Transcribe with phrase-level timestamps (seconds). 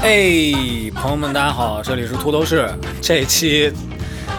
[0.00, 0.52] 哎，
[0.94, 2.70] 朋友们，大家好，这里是秃头市。
[3.02, 3.72] 这期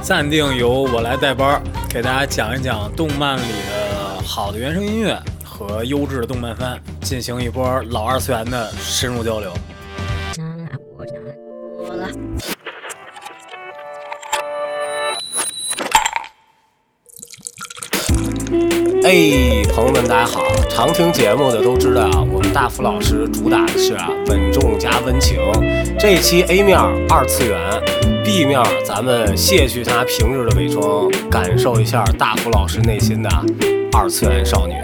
[0.01, 9.51] 暂定由我来带班，给大家讲一讲动漫里的好的原声音乐和优质的动漫番，进行一波老二次元的深入交流。
[19.09, 20.43] 哎，朋友们，大家好！
[20.69, 25.39] 常听节目的都知道啊，我们大福老师主打的是啊稳重加温情。
[25.97, 26.77] 这期 A 面
[27.09, 27.59] 二次元
[28.23, 33.29] ，B 面咱们卸去他平日的伪装，感受一下大福老师内心的
[33.93, 34.75] 二次元少女。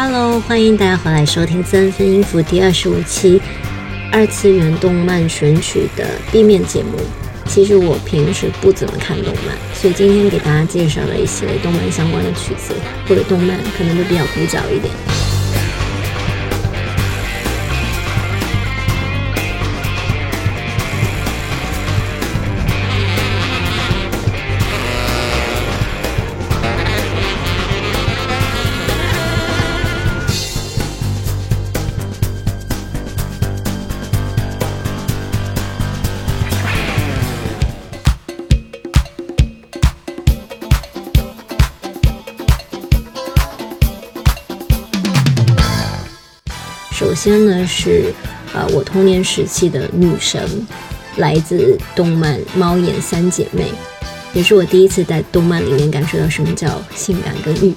[0.00, 3.42] Hello，欢迎大家回来收听三分音符第二十五期
[4.12, 6.96] 二次元动漫选曲的 B 面节目。
[7.46, 12.72] 其实我平时不怎么看动漫，所以今天给大家介绍了一些动漫相关的曲子
[13.08, 14.94] 或者动漫，可能都比较古早一点。
[47.18, 48.14] 先呢是
[48.54, 50.40] 呃我童年时期的女神，
[51.16, 53.64] 来自动漫《猫眼三姐妹》，
[54.32, 57.74] 也是我第一次在动漫里面感受到什么叫性感跟欲。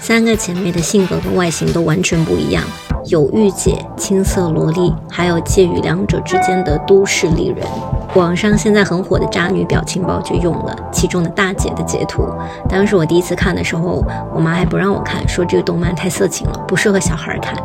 [0.00, 2.62] 三个姐妹的性格跟外形都完全不一样，
[3.06, 7.66] 有御姐、青涩萝莉，还有介于两者之间的都市丽人。
[8.14, 12.24] 网上现在很火的渣女表情包就用了其中的大姐的截图。
[12.68, 17.56] 当时我第一次看的时候，我妈还不让我看，说这个动漫太色情了，不适合小孩看。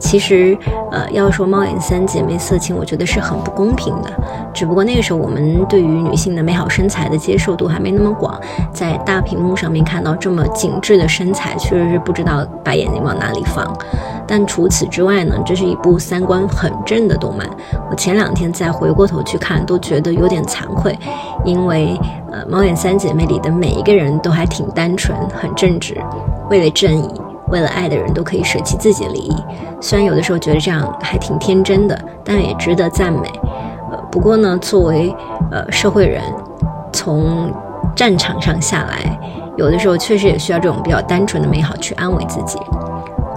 [0.00, 0.58] 其实，
[0.90, 4.10] 呃，要说猫眼三姐妹色情，我觉得是很不公平的。
[4.52, 8.40] 只不过那个时候我们对于女性的美好身材的接受度还没那么广，
[8.72, 13.72] 在大屏幕上面看到这么紧致的身材，确实是不知道把眼睛往哪里放。
[14.26, 17.48] 但除此之外呢，这是一部三观很正的动漫。
[17.90, 20.98] 我前两天再回过头去看，都觉得有点惭愧，
[21.44, 21.96] 因为
[22.32, 25.96] 呃，猫眼三姐妹里的每一个人都还挺单纯、很正直，
[26.48, 27.10] 为了正义。
[27.50, 29.36] 为了爱的人都可以舍弃自己的利益，
[29.80, 33.28] 虽然有的时候觉得这样还挺天真的，但也值得赞美。
[33.90, 35.14] 呃，不过呢，作为
[35.50, 36.22] 呃社会人，
[36.92, 37.52] 从
[37.96, 39.18] 战场上下来，
[39.56, 42.58] 有的时候确实也需要这种比较单纯的美好去安慰自己。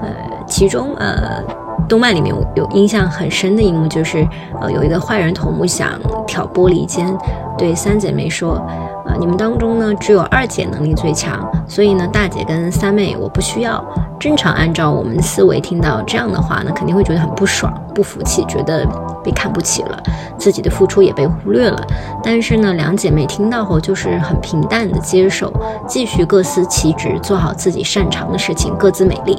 [0.02, 0.08] 呃，
[0.46, 1.44] 其中呃，
[1.88, 4.28] 动漫里面有印象很深的一幕，就是
[4.62, 7.16] 呃有一个坏人头目想挑拨离间，
[7.58, 8.62] 对三姐妹说。
[9.06, 13.84] 呃，你们当中呢，只有二姐能力最强，所以呢，大姐跟三妹我不需要。
[14.18, 18.88] 正常按照我们思维，听到这样的话呢，肯定会觉得很不爽、不服气，觉得
[19.22, 20.02] 被看不起了，
[20.38, 21.86] 自己的付出也被忽略了。
[22.24, 25.52] 但是呢，两姐妹听到后就是很平淡的接受，
[25.86, 29.38] 继续各司其职，做好自己擅长的事情，各自美丽，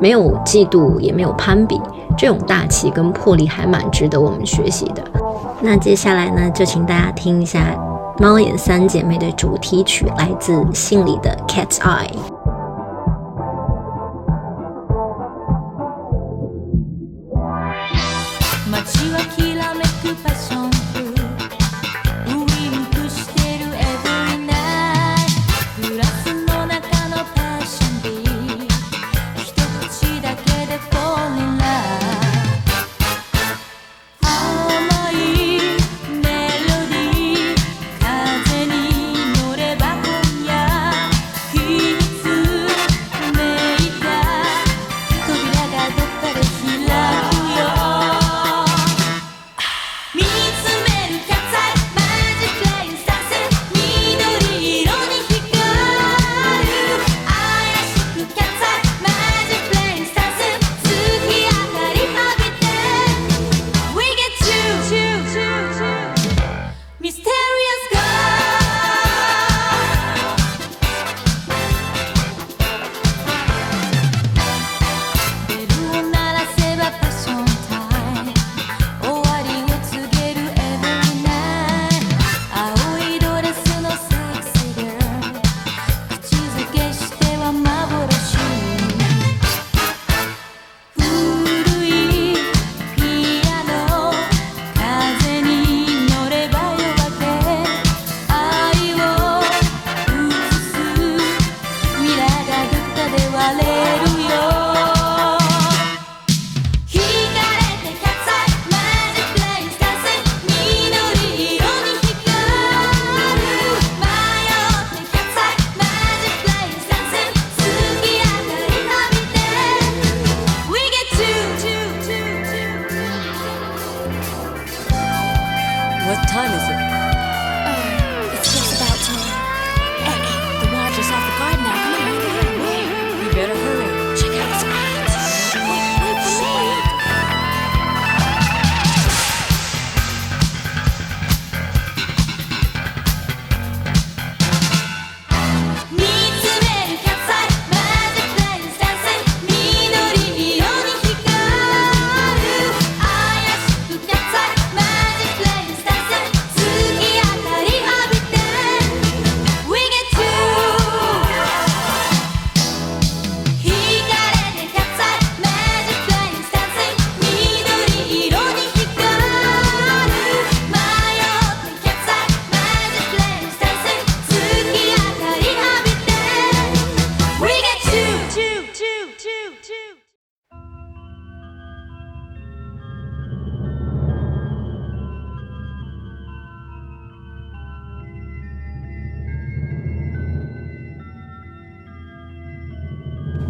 [0.00, 1.80] 没有嫉妒，也没有攀比，
[2.16, 5.02] 这种大气跟魄力还蛮值得我们学习的。
[5.60, 7.76] 那接下来呢，就请大家听一下。
[8.20, 12.10] 猫眼三姐妹的主题曲来自《信里的 Cat's Eye》。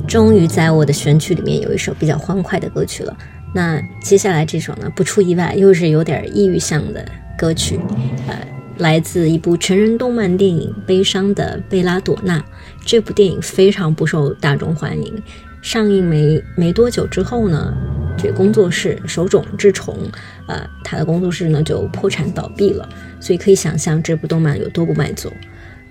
[0.08, 3.14] 终于在我的选曲里面有一首比较欢快的歌曲了。
[3.54, 7.06] 那接下来这首呢，不出意外又是有点抑郁向的
[7.38, 7.78] 歌曲，
[8.26, 8.34] 呃，
[8.78, 12.38] 来自一部成人动漫电影《悲伤的贝拉朵娜》。
[12.86, 15.22] 这部电影非常不受大众欢迎，
[15.60, 17.74] 上映没没多久之后呢，
[18.16, 19.94] 这工作室手冢治虫，
[20.46, 22.88] 呃，他的工作室呢就破产倒闭了。
[23.20, 25.30] 所以可以想象这部动漫有多不卖座。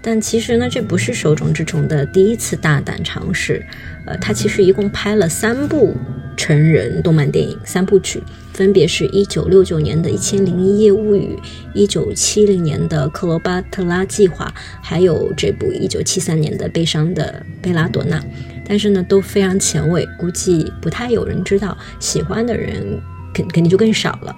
[0.01, 3.65] 但其实呢，这不是手冢治虫的第一次大胆尝试。
[4.05, 5.93] 呃，他其实一共拍了三部
[6.37, 8.23] 成人动漫电影，三部曲，
[8.53, 11.35] 分别是一九六九年的《一千零一夜物语》，
[11.73, 14.45] 一九七零年的《克罗巴特拉计划》，
[14.81, 18.17] 还有这部一九七三年的《悲伤的贝拉朵娜》。
[18.65, 23.01] 但是呢，都非常前卫，估计不太有人知道，喜欢的人
[23.33, 24.33] 肯肯定就更少了。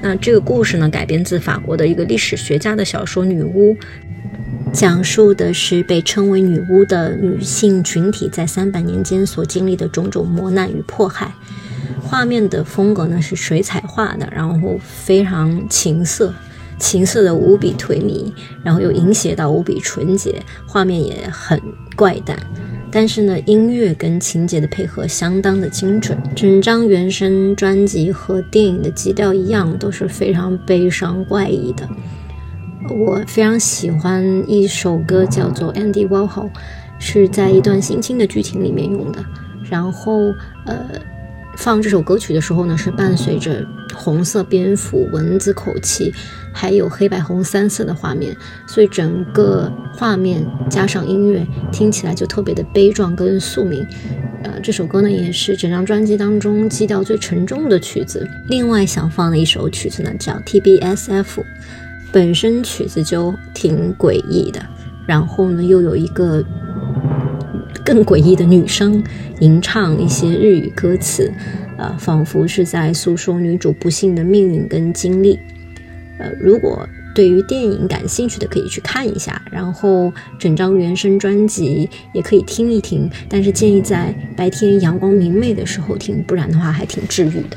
[0.00, 3.74] 那这个故事呢，改编自法国的一个历史学家的小说《女巫》。
[4.72, 11.34] 讲述的是被称为女巫的女性群体在三百年间所经历的种种磨难与迫害。
[12.00, 16.32] 画面的风格呢是水彩画的，然后非常情色，
[16.78, 18.32] 情色的无比颓靡，
[18.62, 21.60] 然后又淫邪到无比纯洁，画面也很
[21.96, 22.38] 怪诞。
[22.92, 26.18] 但是呢，音乐跟情节的配合相当的精准。
[26.34, 31.88] 整张原声专辑和电影的基调一样，都是非常悲伤怪异的。
[32.88, 36.48] 我非常喜欢一首歌，叫做《Andy Warhol》，
[36.98, 39.24] 是在一段性侵的剧情里面用的。
[39.70, 40.34] 然后，
[40.64, 40.84] 呃，
[41.60, 43.62] 放这首歌曲的时候呢，是伴随着
[43.94, 46.10] 红色蝙蝠、蚊子口气，
[46.54, 48.34] 还有黑白红三色的画面，
[48.66, 53.86] 所以整个画面加上音乐，听起来就特别的悲壮跟宿命。
[54.42, 58.26] 呃，这首歌呢，也是整张专辑当中基调最沉重的曲子。
[58.48, 61.22] 另外想放的一首曲子呢，叫《TBSF》。
[62.10, 64.60] 本身曲子就挺诡异的，
[65.06, 66.42] 然后呢，又有一个
[67.84, 69.02] 更诡异的女声
[69.40, 71.32] 吟唱一些日语歌词，
[71.76, 75.38] 呃，仿佛是在诉说女主不幸的命运跟经历。
[76.18, 87.56] 呃，如果对于电影感兴趣的，可以去看一下，然后整张原声专辑也可以听一听，但是建议在白天阳光明媚的时候听，不然的话还挺治愈的。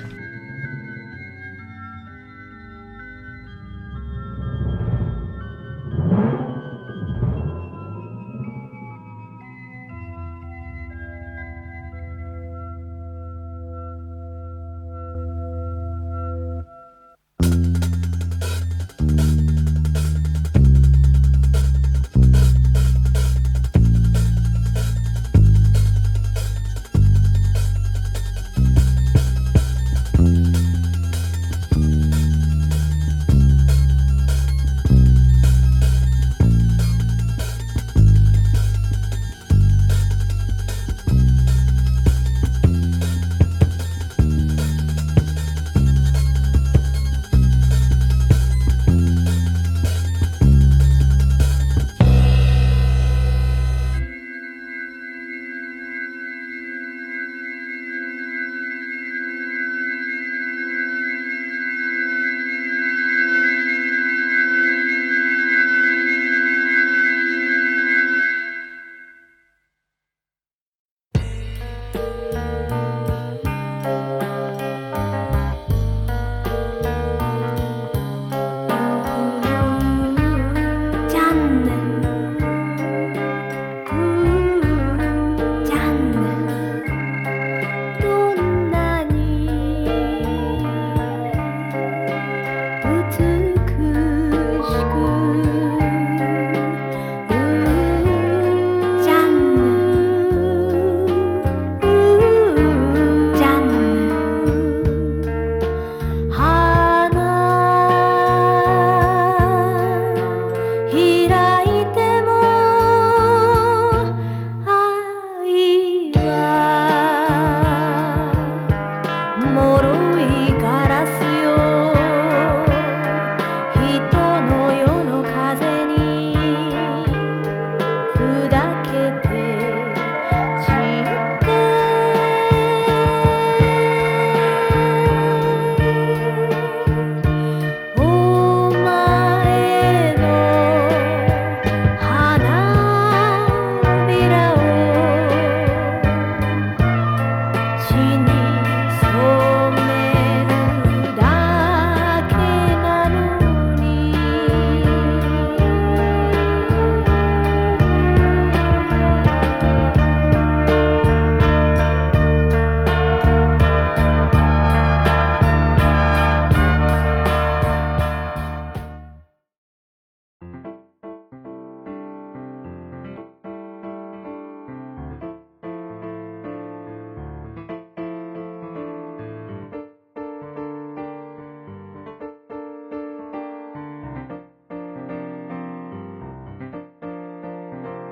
[92.84, 93.63] 不特。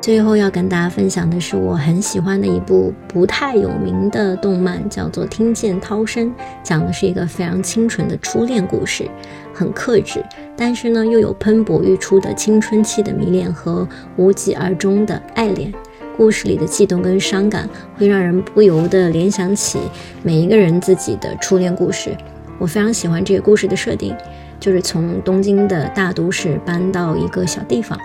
[0.02, 6.28] 最后要跟大家分享的是我很喜欢的一部不太有名的动漫，叫做《听见涛声》，
[6.64, 9.08] 讲的是一个非常清纯的初恋故事，
[9.54, 10.26] 很克制，
[10.58, 15.72] 但是呢又有喷薄欲出的青春期的迷恋和无疾而终的爱恋。
[16.18, 19.80] 故事里的悸动跟伤感，会让人不由得联想起
[20.24, 22.18] 每一个人自己的初恋故事。
[22.58, 24.16] 我非常喜欢这个故事的设定，
[24.60, 27.96] 就是从东京的大都市搬到一个小地方。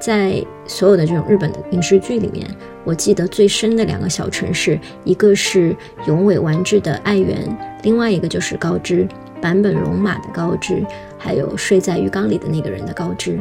[0.00, 2.48] 在所有的这种日本的影视剧里面，
[2.84, 5.76] 我记得最深的两个小城市，一个是
[6.06, 7.36] 永尾完治的爱媛，
[7.82, 9.06] 另外一个就是高知
[9.42, 10.84] 坂本龙马的高知，
[11.18, 13.38] 还有睡在浴缸里的那个人的高知。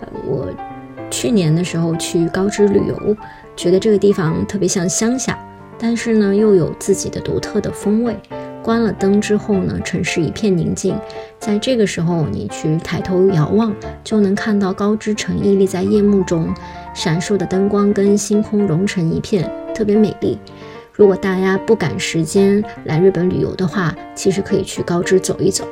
[0.00, 0.48] 呃，我
[1.10, 3.16] 去年的时候去高知旅游，
[3.54, 5.38] 觉得这个地方特别像乡下，
[5.78, 8.16] 但是呢又有自己的独特的风味。
[8.64, 10.98] 关了灯之后呢，城市一片宁静。
[11.38, 16.52] 在这个时候，你去抬头遥望，就能看到高知城屹立在夜幕中，
[16.94, 20.38] 闪烁的灯光跟星空融成一片，特别美丽。
[20.94, 25.66] 如果大家不赶时间来日本旅游的话，其实可以去高知走一走。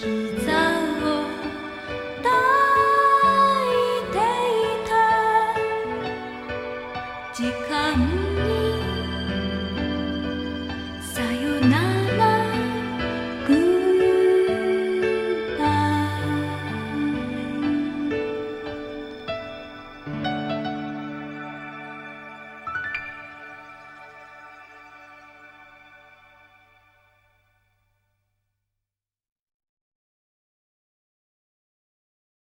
[0.00, 0.39] to